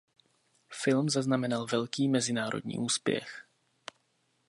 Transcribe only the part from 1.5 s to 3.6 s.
velký mezinárodní úspěch.